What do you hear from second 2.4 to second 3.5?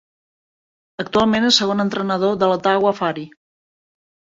de l'Ottawa Fury.